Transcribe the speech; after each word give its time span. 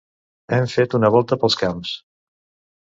Hem 0.57 0.65
fet 0.71 0.95
una 1.01 1.13
volta 1.17 1.39
pels 1.45 1.61
camps. 1.63 1.95